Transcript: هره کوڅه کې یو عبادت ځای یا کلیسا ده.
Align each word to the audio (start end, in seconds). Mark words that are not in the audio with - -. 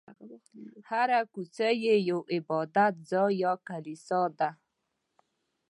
هره 0.89 1.19
کوڅه 1.33 1.69
کې 1.81 1.95
یو 2.09 2.19
عبادت 2.35 2.93
ځای 3.09 3.31
یا 3.43 3.53
کلیسا 3.67 4.21
ده. 4.39 4.49